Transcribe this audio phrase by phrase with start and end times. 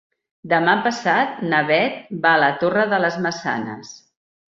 [0.53, 3.97] Demà passat na Beth va a la Torre de les Maçanes.